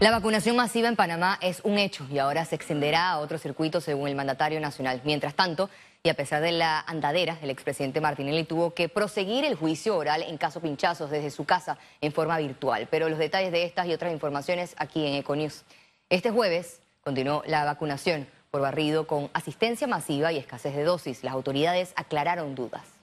La 0.00 0.12
vacunación 0.12 0.54
masiva 0.54 0.88
en 0.88 0.94
Panamá 0.94 1.38
es 1.42 1.60
un 1.64 1.76
hecho 1.76 2.06
y 2.10 2.18
ahora 2.18 2.44
se 2.44 2.54
extenderá 2.54 3.10
a 3.10 3.18
otros 3.18 3.42
circuitos 3.42 3.82
según 3.82 4.08
el 4.08 4.14
mandatario 4.14 4.60
nacional. 4.60 5.00
Mientras 5.04 5.34
tanto, 5.34 5.70
y 6.04 6.08
a 6.08 6.14
pesar 6.14 6.40
de 6.40 6.52
la 6.52 6.80
andadera, 6.80 7.36
el 7.42 7.50
expresidente 7.50 8.00
Martinelli 8.00 8.44
tuvo 8.44 8.72
que 8.74 8.88
proseguir 8.88 9.44
el 9.44 9.56
juicio 9.56 9.96
oral 9.96 10.22
en 10.22 10.38
caso 10.38 10.60
pinchazos 10.60 11.10
desde 11.10 11.30
su 11.30 11.44
casa 11.44 11.78
en 12.00 12.12
forma 12.12 12.38
virtual. 12.38 12.86
Pero 12.90 13.08
los 13.08 13.18
detalles 13.18 13.50
de 13.50 13.64
estas 13.64 13.86
y 13.86 13.92
otras 13.92 14.12
informaciones 14.12 14.74
aquí 14.78 15.04
en 15.04 15.14
Econews. 15.14 15.64
Este 16.08 16.30
jueves 16.30 16.80
continuó 17.02 17.42
la 17.46 17.64
vacunación 17.64 18.28
por 18.50 18.60
barrido 18.60 19.06
con 19.06 19.30
asistencia 19.32 19.86
masiva 19.86 20.32
y 20.32 20.38
escasez 20.38 20.76
de 20.76 20.84
dosis. 20.84 21.24
Las 21.24 21.34
autoridades 21.34 21.92
aclararon 21.96 22.54
dudas. 22.54 22.97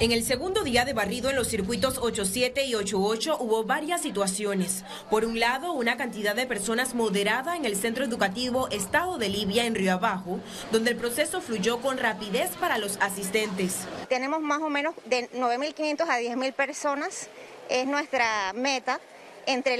En 0.00 0.12
el 0.12 0.24
segundo 0.24 0.64
día 0.64 0.86
de 0.86 0.94
barrido 0.94 1.28
en 1.28 1.36
los 1.36 1.48
circuitos 1.48 1.98
87 1.98 2.64
y 2.64 2.74
88 2.74 3.36
hubo 3.38 3.64
varias 3.64 4.00
situaciones. 4.00 4.82
Por 5.10 5.26
un 5.26 5.38
lado, 5.38 5.74
una 5.74 5.98
cantidad 5.98 6.34
de 6.34 6.46
personas 6.46 6.94
moderada 6.94 7.54
en 7.54 7.66
el 7.66 7.76
centro 7.76 8.02
educativo 8.02 8.68
Estado 8.68 9.18
de 9.18 9.28
Libia 9.28 9.66
en 9.66 9.74
Río 9.74 9.92
Abajo, 9.92 10.40
donde 10.72 10.92
el 10.92 10.96
proceso 10.96 11.42
fluyó 11.42 11.82
con 11.82 11.98
rapidez 11.98 12.52
para 12.58 12.78
los 12.78 12.96
asistentes. 13.02 13.80
Tenemos 14.08 14.40
más 14.40 14.62
o 14.62 14.70
menos 14.70 14.94
de 15.04 15.28
9.500 15.32 16.00
a 16.08 16.18
10.000 16.18 16.54
personas, 16.54 17.28
es 17.68 17.86
nuestra 17.86 18.54
meta 18.54 19.00
entre, 19.44 19.78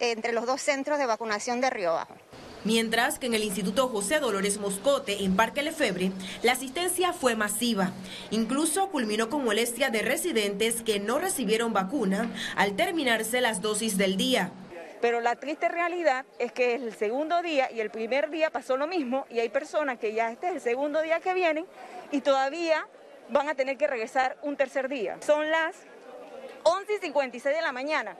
entre 0.00 0.32
los 0.34 0.44
dos 0.44 0.60
centros 0.60 0.98
de 0.98 1.06
vacunación 1.06 1.62
de 1.62 1.70
Río 1.70 1.92
Abajo. 1.92 2.14
Mientras 2.64 3.18
que 3.18 3.26
en 3.26 3.34
el 3.34 3.42
Instituto 3.42 3.88
José 3.88 4.20
Dolores 4.20 4.58
Moscote, 4.58 5.24
en 5.24 5.34
Parque 5.34 5.62
Lefebre, 5.62 6.12
la 6.42 6.52
asistencia 6.52 7.14
fue 7.14 7.34
masiva. 7.34 7.92
Incluso 8.30 8.90
culminó 8.90 9.30
con 9.30 9.44
molestia 9.44 9.88
de 9.88 10.02
residentes 10.02 10.82
que 10.82 11.00
no 11.00 11.18
recibieron 11.18 11.72
vacuna 11.72 12.30
al 12.56 12.76
terminarse 12.76 13.40
las 13.40 13.62
dosis 13.62 13.96
del 13.96 14.18
día. 14.18 14.52
Pero 15.00 15.20
la 15.22 15.36
triste 15.36 15.68
realidad 15.68 16.26
es 16.38 16.52
que 16.52 16.74
el 16.74 16.94
segundo 16.94 17.40
día 17.40 17.72
y 17.72 17.80
el 17.80 17.90
primer 17.90 18.28
día 18.28 18.50
pasó 18.50 18.76
lo 18.76 18.86
mismo 18.86 19.26
y 19.30 19.38
hay 19.38 19.48
personas 19.48 19.98
que 19.98 20.12
ya 20.12 20.30
este 20.30 20.48
es 20.48 20.54
el 20.56 20.60
segundo 20.60 21.00
día 21.00 21.20
que 21.20 21.32
vienen 21.32 21.64
y 22.12 22.20
todavía 22.20 22.86
van 23.30 23.48
a 23.48 23.54
tener 23.54 23.78
que 23.78 23.86
regresar 23.86 24.36
un 24.42 24.56
tercer 24.56 24.90
día. 24.90 25.16
Son 25.24 25.50
las 25.50 25.74
11 26.64 26.94
y 26.94 26.98
56 26.98 27.56
de 27.56 27.62
la 27.62 27.72
mañana. 27.72 28.16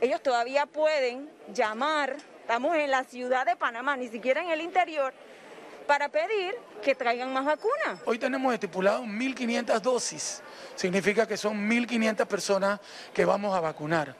Ellos 0.00 0.22
todavía 0.22 0.66
pueden 0.66 1.28
llamar 1.52 2.16
Estamos 2.42 2.76
en 2.76 2.90
la 2.90 3.04
ciudad 3.04 3.46
de 3.46 3.54
Panamá, 3.54 3.96
ni 3.96 4.08
siquiera 4.08 4.42
en 4.42 4.50
el 4.50 4.60
interior, 4.60 5.14
para 5.86 6.08
pedir 6.08 6.54
que 6.82 6.96
traigan 6.96 7.32
más 7.32 7.44
vacunas. 7.44 8.00
Hoy 8.04 8.18
tenemos 8.18 8.52
estipulado 8.52 9.04
1.500 9.04 9.80
dosis. 9.80 10.42
Significa 10.74 11.26
que 11.26 11.36
son 11.36 11.70
1.500 11.70 12.26
personas 12.26 12.80
que 13.14 13.24
vamos 13.24 13.56
a 13.56 13.60
vacunar. 13.60 14.16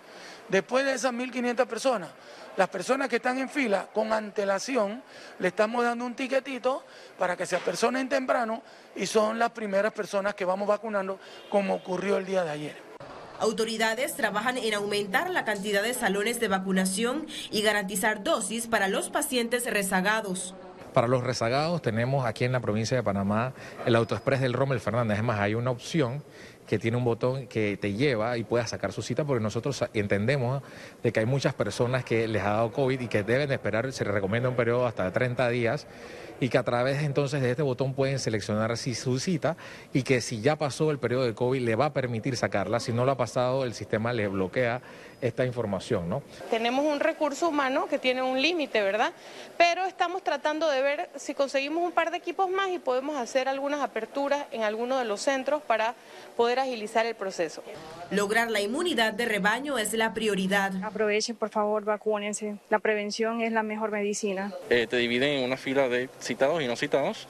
Después 0.49 0.85
de 0.85 0.95
esas 0.95 1.13
1.500 1.13 1.67
personas, 1.67 2.11
las 2.57 2.69
personas 2.69 3.09
que 3.09 3.17
están 3.17 3.39
en 3.39 3.51
fila, 3.51 3.89
con 3.93 4.13
antelación, 4.13 5.03
le 5.41 5.49
estamos 5.49 5.85
dando 5.85 6.07
un 6.07 6.15
tiquetito 6.15 6.85
para 7.19 7.37
que 7.37 7.45
se 7.45 7.57
apersonen 7.57 8.09
temprano 8.09 8.63
y 8.95 9.05
son 9.05 9.37
las 9.37 9.51
primeras 9.51 9.93
personas 9.93 10.37
que 10.37 10.45
vamos 10.45 10.69
vacunando, 10.69 11.19
como 11.51 11.75
ocurrió 11.75 12.19
el 12.19 12.25
día 12.25 12.45
de 12.45 12.51
ayer. 12.51 12.92
Autoridades 13.43 14.15
trabajan 14.15 14.57
en 14.57 14.73
aumentar 14.73 15.29
la 15.29 15.45
cantidad 15.45 15.83
de 15.83 15.95
salones 15.95 16.39
de 16.39 16.47
vacunación 16.47 17.27
y 17.51 17.63
garantizar 17.63 18.23
dosis 18.23 18.69
para 18.69 18.87
los 18.87 19.11
pacientes 19.11 19.69
rezagados. 19.69 20.55
Para 20.95 21.09
los 21.09 21.25
rezagados 21.25 21.83
tenemos 21.83 22.25
aquí 22.25 22.45
en 22.45 22.53
la 22.53 22.61
provincia 22.61 22.97
de 22.97 23.03
Panamá 23.03 23.53
el 23.85 23.97
AutoExpress 23.97 24.43
del 24.43 24.53
Rommel 24.53 24.79
Fernández. 24.79 25.19
Es 25.19 25.25
más, 25.25 25.41
hay 25.41 25.57
una 25.57 25.73
opción 25.73 26.23
que 26.67 26.79
tiene 26.79 26.97
un 26.97 27.05
botón 27.05 27.47
que 27.47 27.77
te 27.77 27.93
lleva 27.93 28.39
y 28.39 28.45
puedas 28.45 28.71
sacar 28.71 28.93
su 28.93 29.03
cita 29.03 29.25
porque 29.25 29.43
nosotros 29.43 29.85
entendemos 29.95 30.63
de 31.03 31.13
que 31.13 31.21
hay 31.21 31.27
muchas 31.27 31.55
personas 31.55 32.05
que 32.05 32.29
les 32.29 32.43
ha 32.43 32.51
dado 32.51 32.73
COVID 32.73 33.01
y 33.01 33.09
que 33.09 33.23
deben 33.23 33.51
esperar, 33.53 33.93
se 33.93 34.05
les 34.05 34.15
recomienda 34.15 34.49
un 34.49 34.57
periodo 34.57 34.87
hasta 34.87 35.05
de 35.05 35.11
30 35.11 35.49
días 35.49 35.87
y 36.41 36.49
que 36.49 36.59
a 36.59 36.63
través 36.63 37.03
entonces 37.03 37.41
de 37.41 37.51
este 37.51 37.63
botón 37.63 37.95
pueden 37.95 38.19
seleccionar 38.19 38.77
si 38.77 38.95
su 38.95 39.19
cita 39.19 39.57
y 39.93 40.03
que 40.03 40.21
si 40.21 40.41
ya 40.41 40.57
pasó 40.57 40.91
el 40.91 40.99
periodo 40.99 41.25
de 41.25 41.35
COVID 41.35 41.61
le 41.61 41.77
va 41.77 41.87
a 41.87 41.93
permitir 41.93 42.37
sacarla, 42.37 42.81
si 42.81 42.93
no 42.93 43.05
lo 43.05 43.13
ha 43.13 43.17
pasado 43.17 43.65
el 43.65 43.75
sistema 43.75 44.13
le 44.13 44.29
bloquea 44.29 44.83
esta 45.23 45.47
información, 45.47 46.09
¿no? 46.09 46.23
Tenemos 46.51 46.85
un 46.85 47.01
recurso 47.01 47.49
humano 47.49 47.87
que 47.87 47.99
tiene 47.99 48.23
un 48.23 48.43
límite, 48.43 48.83
¿verdad? 48.83 49.13
Pero 49.57 49.85
estamos 49.85 50.23
tratando 50.23 50.69
de 50.69 50.83
ver 50.83 51.09
si 51.17 51.33
conseguimos 51.33 51.85
un 51.85 51.93
par 51.93 52.11
de 52.11 52.17
equipos 52.17 52.51
más 52.51 52.71
y 52.71 52.79
podemos 52.79 53.17
hacer 53.17 53.49
algunas 53.49 53.81
aperturas 53.81 54.45
en 54.51 54.63
alguno 54.63 54.99
de 54.99 55.05
los 55.05 55.21
centros 55.21 55.63
para 55.63 55.95
poder 56.37 56.59
agilizar 56.59 57.07
el 57.07 57.15
proceso. 57.15 57.63
Lograr 58.11 58.51
la 58.51 58.61
inmunidad 58.61 59.13
de 59.13 59.25
rebaño 59.27 59.79
es 59.79 59.95
la 59.95 60.13
prioridad. 60.13 60.73
Aprovechen, 60.83 61.37
por 61.37 61.51
favor, 61.51 61.85
vacúnense. 61.85 62.57
La 62.69 62.81
prevención 62.81 63.41
es 63.43 63.53
la 63.53 63.63
mejor 63.63 63.93
medicina. 63.93 64.53
Eh, 64.71 64.89
te 64.91 64.97
dividen 64.97 65.39
en 65.39 65.45
una 65.45 65.57
fila 65.57 65.89
de 65.89 66.11
citados 66.21 66.61
y 66.61 66.67
no 66.67 66.75
citados 66.75 67.29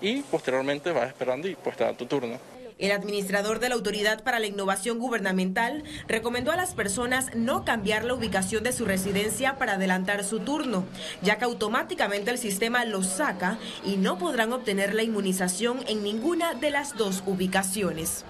y 0.00 0.22
posteriormente 0.22 0.92
vas 0.92 1.08
esperando 1.08 1.46
y 1.46 1.54
pues 1.56 1.76
te 1.76 1.84
da 1.84 1.92
tu 1.92 2.06
turno. 2.06 2.53
El 2.76 2.90
administrador 2.90 3.60
de 3.60 3.68
la 3.68 3.76
Autoridad 3.76 4.24
para 4.24 4.40
la 4.40 4.46
Innovación 4.46 4.98
Gubernamental 4.98 5.84
recomendó 6.08 6.50
a 6.50 6.56
las 6.56 6.74
personas 6.74 7.32
no 7.36 7.64
cambiar 7.64 8.04
la 8.04 8.14
ubicación 8.14 8.64
de 8.64 8.72
su 8.72 8.84
residencia 8.84 9.58
para 9.58 9.74
adelantar 9.74 10.24
su 10.24 10.40
turno, 10.40 10.84
ya 11.22 11.38
que 11.38 11.44
automáticamente 11.44 12.32
el 12.32 12.38
sistema 12.38 12.84
los 12.84 13.06
saca 13.06 13.58
y 13.84 13.96
no 13.96 14.18
podrán 14.18 14.52
obtener 14.52 14.92
la 14.92 15.04
inmunización 15.04 15.84
en 15.86 16.02
ninguna 16.02 16.54
de 16.54 16.70
las 16.70 16.96
dos 16.96 17.22
ubicaciones. 17.26 18.24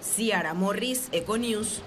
Ciara 0.00 0.54
Morris, 0.54 1.08
Econews. 1.10 1.82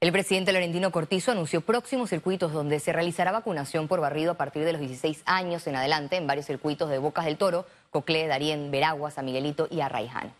El 0.00 0.12
presidente 0.12 0.50
Laurentino 0.50 0.90
Cortizo 0.92 1.30
anunció 1.30 1.60
próximos 1.60 2.08
circuitos 2.08 2.54
donde 2.54 2.80
se 2.80 2.90
realizará 2.90 3.32
vacunación 3.32 3.86
por 3.86 4.00
barrido 4.00 4.32
a 4.32 4.38
partir 4.38 4.64
de 4.64 4.72
los 4.72 4.80
16 4.80 5.22
años 5.26 5.66
en 5.66 5.76
adelante 5.76 6.16
en 6.16 6.26
varios 6.26 6.46
circuitos 6.46 6.88
de 6.88 6.96
Bocas 6.96 7.26
del 7.26 7.36
Toro, 7.36 7.66
Coclé, 7.90 8.26
Darién, 8.26 8.70
Veragua, 8.70 9.10
San 9.10 9.26
Miguelito 9.26 9.68
y 9.70 9.82
Arraiján. 9.82 10.32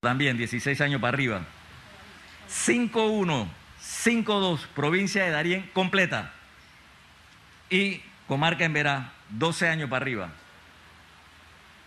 También 0.00 0.38
16 0.38 0.80
años 0.80 1.02
para 1.02 1.14
arriba. 1.14 1.44
5-1, 2.48 3.46
5-2, 3.82 4.66
provincia 4.74 5.24
de 5.24 5.30
Darién 5.30 5.70
completa. 5.74 6.32
Y 7.68 8.00
comarca 8.26 8.64
en 8.64 8.72
Verá, 8.72 9.12
12 9.28 9.68
años 9.68 9.90
para 9.90 10.02
arriba. 10.02 10.30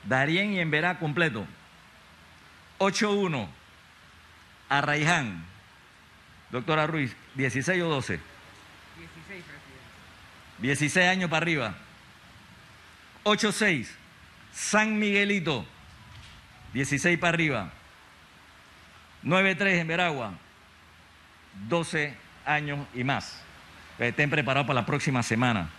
Darién 0.03 0.53
y 0.53 0.59
en 0.59 0.69
Verá 0.69 0.99
completo. 0.99 1.47
8-1, 2.77 3.47
Arraiján. 4.69 5.49
Doctora 6.51 6.87
Ruiz, 6.87 7.15
16 7.35 7.81
o 7.83 7.89
12. 7.89 8.19
16, 8.97 9.43
presidente. 9.43 9.59
16 10.59 11.07
años 11.07 11.29
para 11.29 11.43
arriba. 11.43 11.75
8-6, 13.23 13.87
San 14.51 14.97
Miguelito, 14.97 15.65
16 16.73 17.19
para 17.19 17.33
arriba. 17.33 17.71
9-3 19.23 19.81
en 19.81 19.87
Veragua, 19.87 20.33
12 21.67 22.15
años 22.45 22.87
y 22.93 23.03
más. 23.03 23.41
Estén 23.99 24.29
preparados 24.29 24.65
para 24.65 24.79
la 24.79 24.85
próxima 24.85 25.21
semana. 25.21 25.69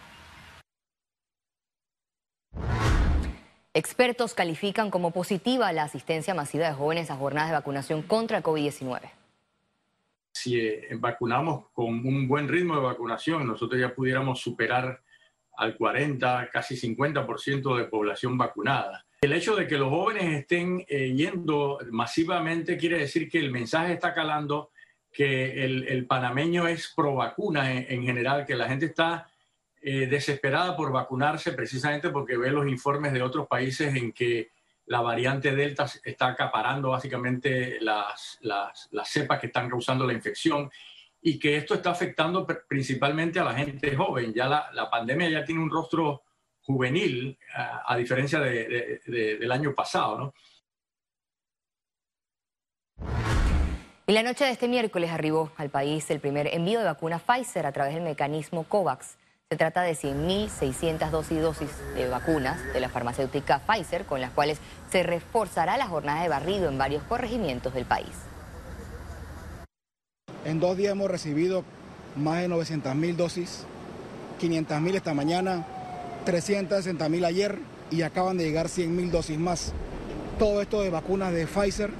Expertos 3.72 4.34
califican 4.34 4.90
como 4.90 5.10
positiva 5.12 5.72
la 5.72 5.84
asistencia 5.84 6.34
masiva 6.34 6.66
de 6.66 6.74
jóvenes 6.74 7.10
a 7.10 7.16
jornadas 7.16 7.50
de 7.50 7.56
vacunación 7.56 8.02
contra 8.02 8.38
el 8.38 8.42
COVID-19. 8.42 9.00
Si 10.40 10.58
eh, 10.58 10.88
vacunamos 10.94 11.66
con 11.74 11.86
un 12.06 12.26
buen 12.26 12.48
ritmo 12.48 12.74
de 12.76 12.80
vacunación, 12.80 13.46
nosotros 13.46 13.78
ya 13.78 13.94
pudiéramos 13.94 14.40
superar 14.40 15.02
al 15.58 15.76
40, 15.76 16.48
casi 16.50 16.76
50% 16.76 17.76
de 17.76 17.84
población 17.84 18.38
vacunada. 18.38 19.04
El 19.20 19.34
hecho 19.34 19.54
de 19.54 19.66
que 19.66 19.76
los 19.76 19.90
jóvenes 19.90 20.40
estén 20.40 20.82
eh, 20.88 21.12
yendo 21.14 21.78
masivamente 21.90 22.78
quiere 22.78 22.96
decir 22.96 23.28
que 23.28 23.38
el 23.38 23.50
mensaje 23.50 23.92
está 23.92 24.14
calando, 24.14 24.70
que 25.12 25.62
el, 25.62 26.06
panameño 26.06 26.66
es 26.66 26.90
pro 26.96 27.16
vacuna 27.16 27.74
en, 27.74 28.02
general, 28.02 28.46
que 28.46 28.54
la 28.54 28.66
gente 28.66 28.86
está 28.86 29.30
eh, 29.82 30.06
desesperada 30.06 30.74
por 30.74 30.90
vacunarse 30.90 31.52
precisamente 31.52 32.08
porque 32.08 32.38
ve 32.38 32.50
los 32.50 32.66
informes 32.66 33.12
de 33.12 33.20
otros 33.20 33.46
países 33.46 33.94
en 33.94 34.12
que 34.12 34.52
la 34.90 35.00
variante 35.00 35.54
Delta 35.54 35.86
está 36.02 36.26
acaparando 36.26 36.90
básicamente 36.90 37.78
las, 37.80 38.40
las, 38.40 38.90
cepas 39.04 39.38
que 39.38 39.46
están 39.46 39.70
causando 39.70 40.04
la 40.04 40.12
infección 40.12 40.68
y 41.22 41.38
que 41.38 41.56
esto 41.56 41.74
está 41.74 41.92
afectando 41.92 42.44
principalmente 42.66 43.38
a 43.38 43.44
la 43.44 43.54
gente 43.54 43.94
joven. 43.94 44.34
Ya 44.34 44.48
la, 44.48 44.90
pandemia 44.90 45.30
ya 45.30 45.44
tiene 45.44 45.62
un 45.62 45.70
rostro 45.70 46.24
juvenil, 46.62 47.38
a, 47.54 47.96
diferencia 47.96 48.40
del 48.40 49.52
año 49.52 49.72
pasado, 49.76 50.18
¿no? 50.18 50.34
Y 54.08 54.12
la 54.12 54.24
noche 54.24 54.44
de 54.44 54.50
este 54.50 54.66
miércoles 54.66 55.12
arribó 55.12 55.52
al 55.56 55.70
país 55.70 56.10
el 56.10 56.18
primer 56.18 56.48
envío 56.48 56.80
de 56.80 56.86
vacuna 56.86 57.20
Pfizer 57.20 57.64
a 57.64 57.70
través 57.70 57.94
del 57.94 58.02
mecanismo 58.02 58.64
COVAX. 58.64 59.19
Se 59.52 59.56
trata 59.56 59.82
de 59.82 59.96
100.600 59.96 61.10
dosis, 61.10 61.42
dosis 61.42 61.70
de 61.96 62.06
vacunas 62.06 62.72
de 62.72 62.78
la 62.78 62.88
farmacéutica 62.88 63.58
Pfizer, 63.58 64.04
con 64.04 64.20
las 64.20 64.30
cuales 64.30 64.58
se 64.92 65.02
reforzará 65.02 65.76
la 65.76 65.88
jornada 65.88 66.22
de 66.22 66.28
barrido 66.28 66.68
en 66.68 66.78
varios 66.78 67.02
corregimientos 67.02 67.74
del 67.74 67.84
país. 67.84 68.12
En 70.44 70.60
dos 70.60 70.76
días 70.76 70.92
hemos 70.92 71.10
recibido 71.10 71.64
más 72.14 72.42
de 72.42 72.46
900 72.46 72.94
mil 72.94 73.16
dosis, 73.16 73.64
500 74.38 74.80
mil 74.80 74.94
esta 74.94 75.14
mañana, 75.14 75.66
360 76.26 77.08
mil 77.08 77.24
ayer 77.24 77.58
y 77.90 78.02
acaban 78.02 78.38
de 78.38 78.44
llegar 78.44 78.68
100 78.68 78.94
mil 78.94 79.10
dosis 79.10 79.36
más. 79.36 79.72
Todo 80.38 80.62
esto 80.62 80.80
de 80.80 80.90
vacunas 80.90 81.32
de 81.32 81.48
Pfizer. 81.48 81.90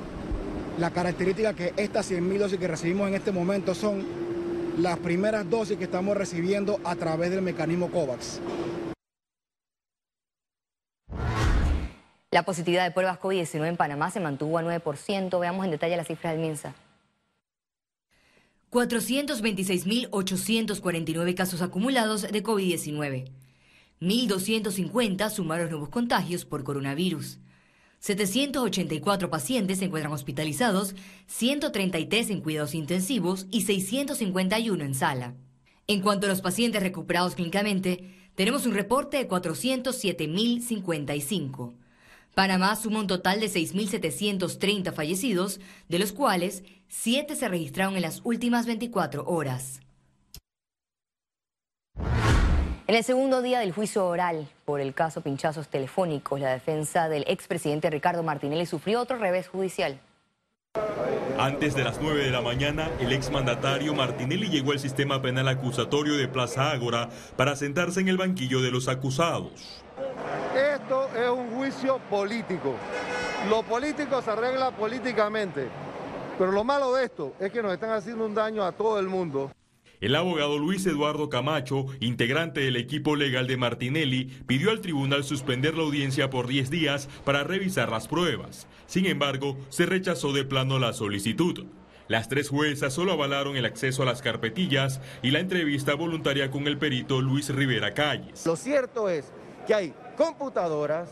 La 0.79 0.93
característica 0.93 1.53
que 1.53 1.75
estas 1.77 2.07
100 2.07 2.29
mil 2.29 2.39
dosis 2.39 2.61
que 2.61 2.69
recibimos 2.69 3.09
en 3.09 3.15
este 3.15 3.33
momento 3.33 3.75
son 3.75 4.20
las 4.83 4.99
primeras 4.99 5.49
dosis 5.49 5.77
que 5.77 5.85
estamos 5.85 6.17
recibiendo 6.17 6.81
a 6.85 6.97
través 6.97 7.31
del 7.31 7.43
mecanismo 7.43 7.91
COVAX. 7.91 8.41
La 12.31 12.45
positividad 12.45 12.85
de 12.85 12.93
pruebas 12.93 13.19
COVID-19 13.19 13.67
en 13.67 13.77
Panamá 13.77 14.11
se 14.11 14.21
mantuvo 14.21 14.59
a 14.59 14.63
9%. 14.63 15.41
Veamos 15.41 15.65
en 15.65 15.73
detalle 15.73 15.97
la 15.97 16.05
cifra 16.05 16.31
del 16.31 16.41
MINSA. 16.41 16.75
426.849 18.71 21.35
casos 21.35 21.61
acumulados 21.61 22.23
de 22.23 22.43
COVID-19. 22.43 23.33
1.250 24.01 25.29
sumaron 25.29 25.71
nuevos 25.71 25.89
contagios 25.89 26.45
por 26.45 26.63
coronavirus. 26.63 27.39
784 28.01 29.31
pacientes 29.31 29.79
se 29.79 29.85
encuentran 29.85 30.13
hospitalizados, 30.13 30.97
133 31.27 32.31
en 32.31 32.41
cuidados 32.41 32.75
intensivos 32.75 33.47
y 33.51 33.61
651 33.63 34.85
en 34.85 34.95
sala. 34.95 35.35
En 35.87 36.01
cuanto 36.01 36.27
a 36.27 36.31
los 36.31 36.41
pacientes 36.41 36.83
recuperados 36.83 37.35
clínicamente, 37.35 38.31
tenemos 38.35 38.65
un 38.65 38.73
reporte 38.73 39.19
de 39.19 39.29
407.055. 39.29 41.75
Panamá 42.35 42.75
suma 42.77 43.01
un 43.01 43.07
total 43.07 43.41
de 43.41 43.51
6.730 43.51 44.95
fallecidos, 44.95 45.61
de 45.91 45.99
los 45.99 46.13
cuales 46.13 46.63
7 46.89 47.37
se 47.37 47.49
registraron 47.49 47.97
en 47.97 48.03
las 48.03 48.23
últimas 48.25 48.65
24 48.65 49.27
horas. 49.27 49.83
En 52.91 52.97
el 52.97 53.05
segundo 53.05 53.41
día 53.41 53.61
del 53.61 53.71
juicio 53.71 54.05
oral 54.05 54.49
por 54.65 54.81
el 54.81 54.95
caso 54.95 55.21
pinchazos 55.21 55.69
telefónicos, 55.69 56.41
la 56.41 56.51
defensa 56.51 57.09
del 57.09 57.23
expresidente 57.29 57.89
Ricardo 57.89 58.25
Martinelli 58.25 58.67
sufrió 58.67 59.01
otro 59.01 59.17
revés 59.17 59.47
judicial. 59.47 60.01
Antes 61.39 61.77
de 61.77 61.85
las 61.85 62.01
9 62.01 62.25
de 62.25 62.33
la 62.33 62.41
mañana, 62.41 62.91
el 62.99 63.13
exmandatario 63.13 63.95
Martinelli 63.95 64.49
llegó 64.49 64.73
al 64.73 64.81
sistema 64.81 65.23
penal 65.23 65.47
acusatorio 65.47 66.17
de 66.17 66.27
Plaza 66.27 66.73
Ágora 66.73 67.09
para 67.37 67.55
sentarse 67.55 68.01
en 68.01 68.09
el 68.09 68.17
banquillo 68.17 68.61
de 68.61 68.73
los 68.73 68.89
acusados. 68.89 69.85
Esto 70.53 71.11
es 71.17 71.31
un 71.31 71.49
juicio 71.53 72.01
político. 72.11 72.75
Lo 73.49 73.63
político 73.63 74.21
se 74.21 74.33
arregla 74.33 74.73
políticamente. 74.73 75.69
Pero 76.37 76.51
lo 76.51 76.65
malo 76.65 76.93
de 76.95 77.05
esto 77.05 77.35
es 77.39 77.53
que 77.53 77.63
nos 77.63 77.73
están 77.73 77.91
haciendo 77.91 78.27
un 78.27 78.35
daño 78.35 78.65
a 78.65 78.73
todo 78.73 78.99
el 78.99 79.07
mundo. 79.07 79.53
El 80.01 80.17
abogado 80.17 80.59
Luis 80.59 80.87
Eduardo 80.87 81.29
Camacho, 81.29 81.85
integrante 82.01 82.61
del 82.61 82.77
equipo 82.77 83.17
legal 83.17 83.47
de 83.47 83.59
Martinelli, 83.59 84.25
pidió 84.47 84.71
al 84.71 84.81
tribunal 84.81 85.25
suspender 85.25 85.77
la 85.77 85.83
audiencia 85.83 86.31
por 86.31 86.47
10 86.47 86.71
días 86.71 87.07
para 87.27 87.45
revisar 87.45 87.91
las 87.91 88.09
pruebas. 88.09 88.67
Sin 88.87 89.05
embargo, 89.05 89.59
se 89.69 89.85
rechazó 89.85 90.33
de 90.33 90.45
plano 90.45 90.79
la 90.79 90.95
solicitud. 90.95 91.67
Las 92.09 92.31
tres 92.31 92.49
juezas 92.49 92.95
solo 92.95 93.13
avalaron 93.13 93.59
el 93.59 93.67
acceso 93.67 94.03
a 94.03 94.07
las 94.07 94.23
carpetillas 94.23 95.03
y 95.23 95.33
la 95.33 95.41
entrevista 95.41 95.95
voluntaria 95.95 96.51
con 96.51 96.67
el 96.67 96.79
perito 96.79 97.21
Luis 97.21 97.51
Rivera 97.51 97.93
Calles. 97.93 98.47
Lo 98.47 98.57
cierto 98.57 99.11
es 99.11 99.31
que 99.67 99.75
hay 99.75 99.95
computadoras, 100.17 101.11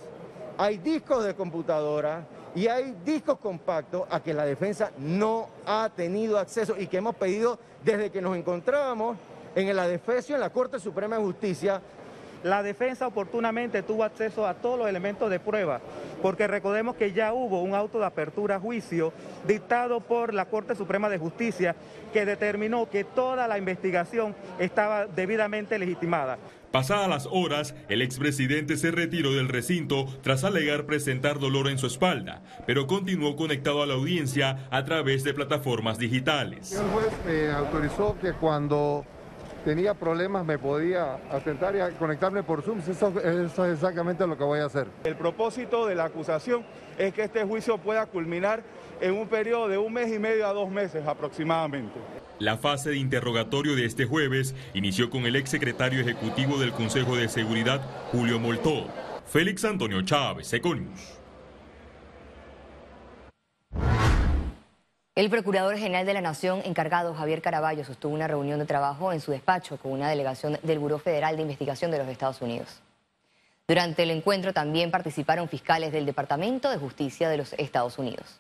hay 0.57 0.79
discos 0.79 1.27
de 1.27 1.35
computadora 1.35 2.27
y 2.55 2.67
hay 2.67 2.95
discos 3.05 3.39
compactos 3.39 4.07
a 4.11 4.23
que 4.23 4.35
la 4.35 4.45
defensa 4.45 4.91
no 4.99 5.49
ha 5.67 5.91
tenido 5.95 6.39
acceso 6.39 6.77
y 6.79 6.87
que 6.87 6.99
hemos 6.99 7.17
pedido 7.17 7.59
desde 7.85 8.11
que 8.11 8.23
nos 8.23 8.37
encontrábamos 8.37 9.17
en 9.55 9.69
el 9.69 9.79
adefesio 9.79 10.35
en 10.35 10.41
la 10.41 10.51
Corte 10.51 10.79
Suprema 10.79 11.17
de 11.17 11.23
Justicia 11.23 11.81
la 12.43 12.63
defensa 12.63 13.07
oportunamente 13.07 13.83
tuvo 13.83 14.05
acceso 14.05 14.47
a 14.47 14.55
todos 14.55 14.79
los 14.79 14.89
elementos 14.89 15.29
de 15.29 15.41
prueba, 15.41 15.81
porque 16.23 16.47
recordemos 16.47 16.95
que 16.95 17.13
ya 17.13 17.33
hubo 17.33 17.63
un 17.63 17.75
auto 17.75 17.99
de 17.99 18.07
apertura 18.07 18.57
a 18.57 18.61
juicio 18.61 19.13
dictado 19.47 20.01
por 20.01 20.33
la 20.33 20.45
Corte 20.45 20.77
Suprema 20.77 21.09
de 21.09 21.19
Justicia 21.19 21.75
que 22.13 22.25
determinó 22.25 22.89
que 22.89 23.03
toda 23.03 23.49
la 23.49 23.59
investigación 23.59 24.37
estaba 24.59 25.07
debidamente 25.07 25.79
legitimada. 25.79 26.39
Pasadas 26.73 27.09
las 27.09 27.29
horas, 27.31 27.75
el 27.89 28.03
expresidente 28.03 28.77
se 28.77 28.91
retiró 28.91 29.33
del 29.33 29.49
recinto 29.49 30.07
tras 30.23 30.45
alegar 30.45 30.85
presentar 30.85 31.39
dolor 31.39 31.69
en 31.69 31.79
su 31.79 31.87
espalda, 31.87 32.43
pero 32.67 32.87
continuó 32.87 33.37
conectado 33.37 33.83
a 33.83 33.87
la 33.87 33.95
audiencia 33.95 34.69
a 34.71 34.85
través 34.85 35.25
de 35.25 35.33
plataformas 35.33 35.99
digitales. 35.99 36.73
El 36.73 36.87
juez 36.89 37.13
me 37.27 37.51
autorizó 37.51 38.19
que 38.21 38.33
cuando 38.33 39.07
tenía 39.69 39.93
problemas 39.93 40.47
me 40.47 40.59
podía 40.59 41.17
asentar 41.31 41.77
y 41.77 41.95
conectarme 41.99 42.43
por 42.43 42.63
Zoom. 42.63 42.79
Eso, 42.79 43.13
eso, 43.21 43.67
es 43.67 43.75
exactamente 43.75 44.27
lo 44.27 44.39
que 44.39 44.43
voy 44.43 44.61
a 44.61 44.65
hacer. 44.65 44.87
El 45.05 45.15
propósito 45.15 45.85
de 45.85 45.95
la 45.95 46.05
acusación 46.05 46.63
es 46.97 47.13
que 47.13 47.25
este 47.25 47.45
juicio 47.45 47.77
pueda 47.77 48.07
culminar 48.07 48.63
en 48.99 49.13
un 49.13 49.29
periodo 49.29 49.69
de 49.69 49.77
un 49.77 49.93
mes 49.93 50.11
y 50.11 50.19
medio 50.19 50.47
a 50.47 50.55
dos 50.55 50.71
meses 50.71 51.07
aproximadamente. 51.07 52.01
La 52.39 52.57
fase 52.57 52.89
de 52.89 52.97
interrogatorio 52.97 53.77
de 53.77 53.85
este 53.85 54.07
jueves 54.07 54.55
inició 54.73 55.11
con 55.11 55.27
el 55.27 55.37
exsecretario 55.37 56.01
ejecutivo 56.01 56.59
del 56.59 56.73
Consejo 56.73 57.15
de 57.15 57.29
Seguridad, 57.29 57.83
Julio 58.11 58.39
Moltó. 58.39 58.87
Félix 59.27 59.67
Antonio 59.67 60.01
Chávez, 60.01 60.51
Econius. 60.51 61.18
El 65.19 65.31
Procurador 65.31 65.77
General 65.77 66.07
de 66.07 66.15
la 66.15 66.21
Nación, 66.21 66.63
encargado 66.65 67.13
Javier 67.13 67.43
Caraballo, 67.43 67.85
sostuvo 67.85 68.15
una 68.15 68.29
reunión 68.29 68.61
de 68.61 68.67
trabajo 68.67 69.13
en 69.13 69.21
su 69.21 69.33
despacho 69.33 69.77
con 69.77 69.91
una 69.91 70.09
delegación 70.09 70.61
del 70.63 70.79
Buró 70.79 71.01
Federal 71.01 71.35
de 71.35 71.43
Investigación 71.43 71.91
de 71.91 71.99
los 71.99 72.07
Estados 72.07 72.41
Unidos. 72.41 72.81
Durante 73.67 74.05
el 74.05 74.13
encuentro 74.13 74.53
también 74.53 74.93
participaron 74.93 75.49
fiscales 75.49 75.91
del 75.91 76.07
Departamento 76.07 76.71
de 76.71 76.79
Justicia 76.79 77.29
de 77.29 77.37
los 77.37 77.53
Estados 77.55 77.99
Unidos. 77.99 78.39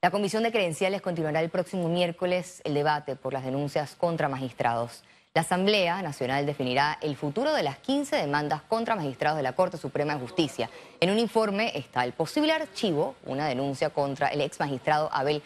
La 0.00 0.12
Comisión 0.12 0.44
de 0.44 0.52
Credenciales 0.52 1.02
continuará 1.02 1.40
el 1.40 1.50
próximo 1.50 1.88
miércoles 1.88 2.62
el 2.62 2.74
debate 2.74 3.16
por 3.16 3.32
las 3.32 3.44
denuncias 3.44 3.96
contra 3.96 4.28
magistrados. 4.28 5.02
La 5.38 5.42
Asamblea 5.42 6.02
Nacional 6.02 6.46
definirá 6.46 6.98
el 7.00 7.14
futuro 7.14 7.54
de 7.54 7.62
las 7.62 7.78
15 7.78 8.16
demandas 8.16 8.60
contra 8.62 8.96
magistrados 8.96 9.36
de 9.36 9.44
la 9.44 9.52
Corte 9.52 9.76
Suprema 9.76 10.14
de 10.14 10.20
Justicia. 10.20 10.68
En 10.98 11.10
un 11.10 11.18
informe 11.20 11.70
está 11.78 12.02
el 12.02 12.12
posible 12.12 12.52
archivo, 12.52 13.14
una 13.24 13.46
denuncia 13.46 13.90
contra 13.90 14.26
el 14.30 14.40
ex 14.40 14.58
magistrado 14.58 15.08
Abel 15.12 15.44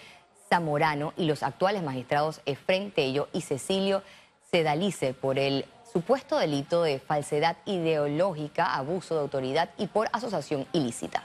Zamorano 0.48 1.12
y 1.18 1.26
los 1.26 1.42
actuales 1.42 1.82
magistrados 1.82 2.40
Efren 2.46 2.90
Tello 2.90 3.28
y 3.34 3.42
Cecilio 3.42 4.02
Sedalice 4.50 5.12
por 5.12 5.38
el 5.38 5.66
supuesto 5.92 6.38
delito 6.38 6.82
de 6.82 6.98
falsedad 6.98 7.58
ideológica, 7.66 8.74
abuso 8.74 9.14
de 9.14 9.20
autoridad 9.20 9.68
y 9.76 9.88
por 9.88 10.08
asociación 10.14 10.66
ilícita. 10.72 11.24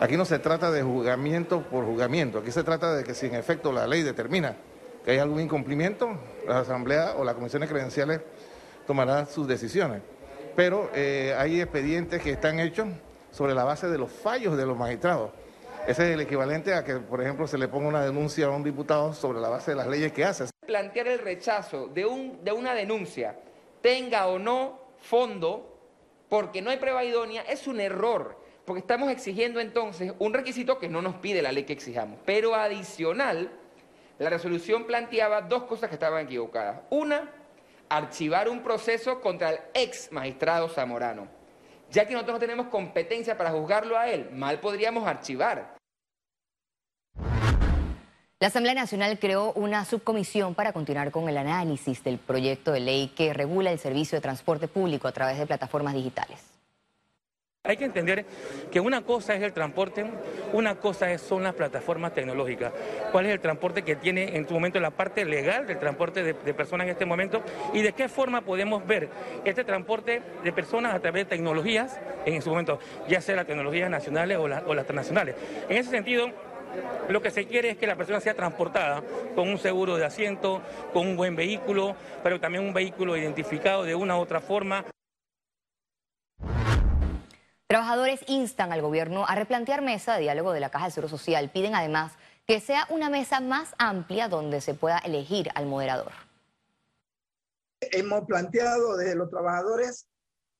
Aquí 0.00 0.16
no 0.16 0.24
se 0.24 0.38
trata 0.38 0.70
de 0.70 0.82
juzgamiento 0.82 1.64
por 1.64 1.84
juzgamiento, 1.84 2.38
aquí 2.38 2.50
se 2.50 2.64
trata 2.64 2.94
de 2.94 3.04
que 3.04 3.12
si 3.12 3.26
en 3.26 3.34
efecto 3.34 3.72
la 3.72 3.86
ley 3.86 4.00
determina 4.00 4.56
que 5.04 5.12
hay 5.12 5.18
algún 5.18 5.40
incumplimiento, 5.40 6.16
la 6.46 6.60
Asamblea 6.60 7.14
o 7.16 7.24
la 7.24 7.34
Comisión 7.34 7.62
de 7.62 7.68
Credenciales 7.68 8.20
tomará 8.86 9.26
sus 9.26 9.46
decisiones. 9.46 10.02
Pero 10.54 10.90
eh, 10.94 11.34
hay 11.38 11.60
expedientes 11.60 12.22
que 12.22 12.30
están 12.30 12.60
hechos 12.60 12.88
sobre 13.30 13.54
la 13.54 13.64
base 13.64 13.88
de 13.88 13.98
los 13.98 14.10
fallos 14.12 14.56
de 14.56 14.66
los 14.66 14.76
magistrados. 14.76 15.30
Ese 15.86 16.04
es 16.04 16.14
el 16.14 16.20
equivalente 16.20 16.74
a 16.74 16.84
que, 16.84 16.96
por 16.96 17.20
ejemplo, 17.20 17.46
se 17.48 17.58
le 17.58 17.66
ponga 17.66 17.88
una 17.88 18.02
denuncia 18.02 18.46
a 18.46 18.50
un 18.50 18.62
diputado 18.62 19.12
sobre 19.14 19.40
la 19.40 19.48
base 19.48 19.72
de 19.72 19.76
las 19.76 19.88
leyes 19.88 20.12
que 20.12 20.24
hace. 20.24 20.44
Plantear 20.64 21.08
el 21.08 21.18
rechazo 21.18 21.88
de, 21.88 22.06
un, 22.06 22.44
de 22.44 22.52
una 22.52 22.74
denuncia, 22.74 23.36
tenga 23.80 24.26
o 24.26 24.38
no 24.38 24.78
fondo, 25.00 25.76
porque 26.28 26.62
no 26.62 26.70
hay 26.70 26.76
prueba 26.76 27.02
idónea, 27.02 27.42
es 27.42 27.66
un 27.66 27.80
error, 27.80 28.38
porque 28.64 28.80
estamos 28.80 29.10
exigiendo 29.10 29.58
entonces 29.58 30.12
un 30.20 30.32
requisito 30.32 30.78
que 30.78 30.88
no 30.88 31.02
nos 31.02 31.16
pide 31.16 31.42
la 31.42 31.50
ley 31.50 31.64
que 31.64 31.72
exijamos, 31.72 32.20
pero 32.24 32.54
adicional 32.54 33.50
la 34.22 34.30
resolución 34.30 34.84
planteaba 34.84 35.42
dos 35.42 35.64
cosas 35.64 35.88
que 35.88 35.96
estaban 35.96 36.24
equivocadas. 36.24 36.80
Una, 36.90 37.30
archivar 37.88 38.48
un 38.48 38.62
proceso 38.62 39.20
contra 39.20 39.50
el 39.50 39.58
ex 39.74 40.10
magistrado 40.12 40.68
Zamorano. 40.68 41.26
Ya 41.90 42.06
que 42.06 42.14
nosotros 42.14 42.36
no 42.36 42.40
tenemos 42.40 42.66
competencia 42.68 43.36
para 43.36 43.50
juzgarlo 43.50 43.98
a 43.98 44.08
él, 44.08 44.30
mal 44.32 44.60
podríamos 44.60 45.06
archivar. 45.06 45.76
La 48.40 48.48
Asamblea 48.48 48.74
Nacional 48.74 49.18
creó 49.18 49.52
una 49.52 49.84
subcomisión 49.84 50.54
para 50.54 50.72
continuar 50.72 51.10
con 51.10 51.28
el 51.28 51.36
análisis 51.36 52.02
del 52.02 52.18
proyecto 52.18 52.72
de 52.72 52.80
ley 52.80 53.08
que 53.14 53.32
regula 53.32 53.70
el 53.70 53.78
servicio 53.78 54.16
de 54.16 54.22
transporte 54.22 54.68
público 54.68 55.06
a 55.06 55.12
través 55.12 55.38
de 55.38 55.46
plataformas 55.46 55.94
digitales. 55.94 56.40
Hay 57.64 57.76
que 57.76 57.84
entender 57.84 58.26
que 58.72 58.80
una 58.80 59.02
cosa 59.02 59.36
es 59.36 59.42
el 59.44 59.52
transporte, 59.52 60.04
una 60.52 60.74
cosa 60.80 61.16
son 61.16 61.44
las 61.44 61.54
plataformas 61.54 62.12
tecnológicas. 62.12 62.72
¿Cuál 63.12 63.26
es 63.26 63.32
el 63.34 63.38
transporte 63.38 63.82
que 63.82 63.94
tiene 63.94 64.36
en 64.36 64.48
su 64.48 64.54
momento 64.54 64.80
la 64.80 64.90
parte 64.90 65.24
legal 65.24 65.64
del 65.68 65.78
transporte 65.78 66.24
de, 66.24 66.34
personas 66.54 66.86
en 66.86 66.90
este 66.90 67.06
momento? 67.06 67.40
Y 67.72 67.82
de 67.82 67.92
qué 67.92 68.08
forma 68.08 68.40
podemos 68.40 68.84
ver 68.84 69.08
este 69.44 69.62
transporte 69.62 70.22
de 70.42 70.52
personas 70.52 70.92
a 70.92 70.98
través 70.98 71.22
de 71.22 71.36
tecnologías 71.36 72.00
en 72.26 72.42
su 72.42 72.50
momento, 72.50 72.80
ya 73.08 73.20
sea 73.20 73.36
las 73.36 73.46
tecnologías 73.46 73.88
nacionales 73.88 74.38
o, 74.38 74.42
o 74.42 74.74
las 74.74 74.84
transnacionales. 74.84 75.36
En 75.68 75.76
ese 75.76 75.90
sentido, 75.90 76.30
lo 77.08 77.22
que 77.22 77.30
se 77.30 77.46
quiere 77.46 77.70
es 77.70 77.76
que 77.76 77.86
la 77.86 77.94
persona 77.94 78.18
sea 78.18 78.34
transportada 78.34 79.04
con 79.36 79.48
un 79.48 79.58
seguro 79.58 79.96
de 79.96 80.04
asiento, 80.04 80.62
con 80.92 81.06
un 81.06 81.16
buen 81.16 81.36
vehículo, 81.36 81.94
pero 82.24 82.40
también 82.40 82.64
un 82.64 82.74
vehículo 82.74 83.16
identificado 83.16 83.84
de 83.84 83.94
una 83.94 84.16
u 84.16 84.20
otra 84.20 84.40
forma. 84.40 84.84
Trabajadores 87.72 88.20
instan 88.26 88.70
al 88.70 88.82
gobierno 88.82 89.24
a 89.26 89.34
replantear 89.34 89.80
mesa 89.80 90.12
de 90.12 90.20
diálogo 90.20 90.52
de 90.52 90.60
la 90.60 90.68
Caja 90.68 90.84
de 90.84 90.90
Seguro 90.90 91.08
Social. 91.08 91.50
Piden 91.50 91.74
además 91.74 92.12
que 92.46 92.60
sea 92.60 92.86
una 92.90 93.08
mesa 93.08 93.40
más 93.40 93.74
amplia 93.78 94.28
donde 94.28 94.60
se 94.60 94.74
pueda 94.74 94.98
elegir 94.98 95.48
al 95.54 95.64
moderador. 95.64 96.12
Hemos 97.80 98.26
planteado 98.26 98.98
desde 98.98 99.14
los 99.14 99.30
trabajadores 99.30 100.06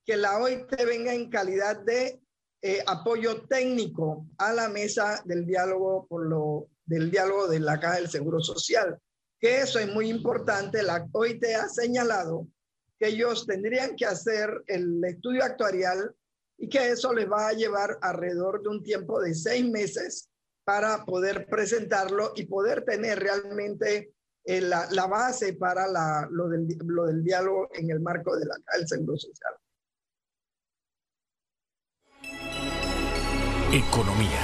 que 0.07 0.17
la 0.17 0.39
OIT 0.39 0.75
venga 0.87 1.13
en 1.13 1.29
calidad 1.29 1.77
de 1.81 2.19
eh, 2.63 2.83
apoyo 2.87 3.43
técnico 3.43 4.25
a 4.39 4.55
la 4.55 4.71
mesa 4.71 5.21
del 5.27 5.45
diálogo 5.45 6.07
por 6.07 6.27
lo 6.27 6.69
del 6.87 7.11
diálogo 7.11 7.47
de 7.47 7.61
la 7.61 7.79
Caja 7.79 7.97
del 7.97 8.09
Seguro 8.09 8.41
Social. 8.41 8.99
Que 9.39 9.59
eso 9.59 9.79
es 9.79 9.93
muy 9.93 10.09
importante. 10.09 10.83
La 10.83 11.07
OIT 11.13 11.45
ha 11.61 11.69
señalado 11.69 12.47
que 12.99 13.09
ellos 13.09 13.47
tendrían 13.47 13.97
que 13.97 14.07
hacer 14.07 14.63
el 14.67 15.05
estudio 15.05 15.45
actuarial 15.45 16.17
y 16.63 16.69
que 16.69 16.93
eso 16.93 17.13
les 17.13 17.29
va 17.29 17.49
a 17.49 17.53
llevar 17.53 17.99
alrededor 18.01 18.63
de 18.63 18.69
un 18.69 18.85
tiempo 18.85 19.21
de 19.21 19.35
seis 19.35 19.69
meses 19.69 20.31
para 20.65 21.05
poder 21.05 21.47
presentarlo 21.47 22.31
y 22.37 22.45
poder 22.45 22.85
tener 22.85 23.19
realmente 23.19 24.15
eh, 24.45 24.61
la, 24.61 24.87
la, 24.93 25.09
base 25.09 25.55
para 25.55 25.89
la, 25.89 26.29
lo, 26.31 26.49
del, 26.49 26.69
lo, 26.87 27.07
del, 27.07 27.25
diálogo 27.25 27.69
en 27.75 27.91
el 27.91 27.99
marco 27.99 28.37
de 28.37 28.47
la, 28.47 28.55
del 28.77 28.87
Seguro 28.87 29.17
Social. 29.17 29.55
Economía. 33.73 34.39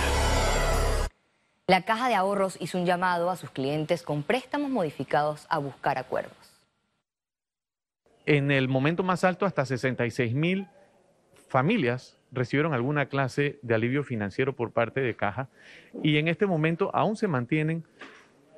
La 1.68 1.84
Caja 1.84 2.08
de 2.08 2.16
Ahorros 2.16 2.56
hizo 2.58 2.78
un 2.78 2.84
llamado 2.84 3.30
a 3.30 3.36
sus 3.36 3.52
clientes 3.52 4.02
con 4.02 4.24
préstamos 4.24 4.72
modificados 4.72 5.46
a 5.50 5.58
buscar 5.58 5.98
acuerdos. 5.98 6.34
En 8.26 8.50
el 8.50 8.66
momento 8.66 9.04
más 9.04 9.22
alto, 9.22 9.46
hasta 9.46 9.64
66 9.64 10.34
mil 10.34 10.68
familias 11.48 12.18
recibieron 12.30 12.74
alguna 12.74 13.06
clase 13.06 13.58
de 13.62 13.74
alivio 13.74 14.04
financiero 14.04 14.54
por 14.54 14.72
parte 14.72 15.00
de 15.00 15.16
Caja 15.16 15.48
y 16.02 16.18
en 16.18 16.28
este 16.28 16.46
momento 16.46 16.90
aún 16.94 17.16
se 17.16 17.28
mantienen 17.28 17.84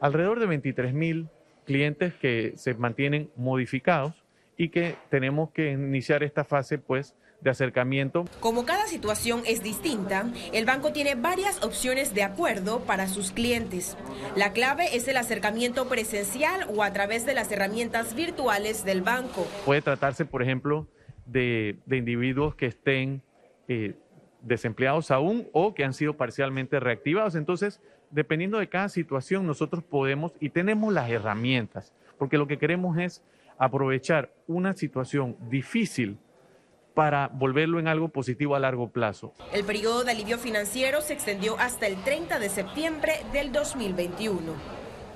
alrededor 0.00 0.40
de 0.40 0.46
23 0.46 0.92
mil 0.92 1.28
clientes 1.66 2.14
que 2.14 2.54
se 2.56 2.74
mantienen 2.74 3.30
modificados 3.36 4.24
y 4.56 4.70
que 4.70 4.96
tenemos 5.08 5.50
que 5.50 5.70
iniciar 5.70 6.22
esta 6.22 6.44
fase 6.44 6.78
pues 6.78 7.14
de 7.40 7.50
acercamiento. 7.50 8.24
Como 8.40 8.66
cada 8.66 8.86
situación 8.86 9.42
es 9.46 9.62
distinta, 9.62 10.26
el 10.52 10.66
banco 10.66 10.92
tiene 10.92 11.14
varias 11.14 11.62
opciones 11.64 12.12
de 12.12 12.22
acuerdo 12.22 12.80
para 12.80 13.08
sus 13.08 13.30
clientes. 13.30 13.96
La 14.36 14.52
clave 14.52 14.96
es 14.96 15.08
el 15.08 15.16
acercamiento 15.16 15.88
presencial 15.88 16.66
o 16.74 16.82
a 16.82 16.92
través 16.92 17.24
de 17.24 17.34
las 17.34 17.50
herramientas 17.50 18.14
virtuales 18.14 18.84
del 18.84 19.00
banco. 19.00 19.46
Puede 19.64 19.80
tratarse, 19.80 20.24
por 20.26 20.42
ejemplo, 20.42 20.86
de, 21.30 21.76
individuos 21.90 22.54
que 22.54 22.66
estén 22.66 23.22
eh, 23.68 23.94
desempleados 24.42 25.10
aún 25.10 25.48
o 25.52 25.74
que 25.74 25.84
han 25.84 25.94
sido 25.94 26.16
parcialmente 26.16 26.80
reactivados. 26.80 27.34
Entonces, 27.34 27.80
dependiendo 28.10 28.58
de 28.58 28.68
cada 28.68 28.88
situación, 28.88 29.46
nosotros 29.46 29.82
podemos 29.82 30.32
y 30.40 30.50
tenemos 30.50 30.92
las 30.92 31.10
herramientas, 31.10 31.92
porque 32.18 32.38
lo 32.38 32.46
que 32.46 32.58
queremos 32.58 32.98
es 32.98 33.22
aprovechar 33.58 34.32
una 34.46 34.74
situación 34.74 35.36
difícil 35.50 36.18
para 36.94 37.28
volverlo 37.28 37.78
en 37.78 37.88
algo 37.88 38.08
positivo 38.08 38.56
a 38.56 38.58
largo 38.58 38.88
plazo. 38.88 39.32
El 39.52 39.64
periodo 39.64 40.02
de 40.02 40.10
alivio 40.10 40.38
financiero 40.38 41.00
se 41.02 41.12
extendió 41.12 41.58
hasta 41.58 41.86
el 41.86 42.02
30 42.02 42.38
de 42.38 42.48
septiembre 42.48 43.12
del 43.32 43.52
2021. 43.52 44.40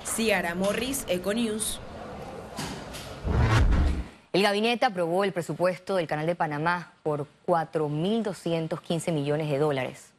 Ciara 0.03 0.55
Morris, 0.55 1.05
Econews. 1.09 1.81
El 4.35 4.43
gabinete 4.43 4.85
aprobó 4.85 5.23
el 5.23 5.31
presupuesto 5.31 5.95
del 5.95 6.07
Canal 6.07 6.25
de 6.25 6.35
Panamá 6.35 6.91
por 7.03 7.25
4.215 7.47 9.13
millones 9.13 9.49
de 9.49 9.57
dólares. 9.57 10.11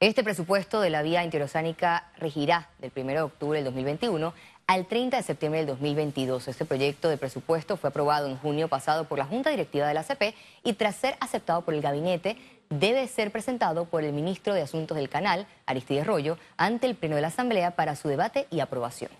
Este 0.00 0.24
presupuesto 0.24 0.80
de 0.80 0.88
la 0.88 1.02
vía 1.02 1.22
interoceánica 1.22 2.10
regirá 2.16 2.70
del 2.78 2.92
1 2.96 3.08
de 3.12 3.20
octubre 3.20 3.58
del 3.58 3.66
2021 3.66 4.32
al 4.66 4.86
30 4.86 5.18
de 5.18 5.22
septiembre 5.22 5.58
del 5.60 5.66
2022. 5.66 6.48
Este 6.48 6.64
proyecto 6.64 7.10
de 7.10 7.18
presupuesto 7.18 7.76
fue 7.76 7.90
aprobado 7.90 8.26
en 8.26 8.38
junio 8.38 8.68
pasado 8.68 9.04
por 9.04 9.18
la 9.18 9.26
Junta 9.26 9.50
Directiva 9.50 9.86
de 9.86 9.92
la 9.92 10.00
ACP 10.00 10.34
y 10.64 10.72
tras 10.72 10.96
ser 10.96 11.16
aceptado 11.20 11.60
por 11.60 11.74
el 11.74 11.82
gabinete 11.82 12.38
debe 12.70 13.06
ser 13.06 13.30
presentado 13.32 13.84
por 13.84 14.02
el 14.02 14.14
ministro 14.14 14.54
de 14.54 14.62
Asuntos 14.62 14.96
del 14.96 15.10
Canal, 15.10 15.46
Aristides 15.66 16.06
Rollo, 16.06 16.38
ante 16.56 16.86
el 16.86 16.94
Pleno 16.94 17.16
de 17.16 17.20
la 17.20 17.28
Asamblea 17.28 17.72
para 17.72 17.96
su 17.96 18.08
debate 18.08 18.46
y 18.50 18.60
aprobación. 18.60 19.10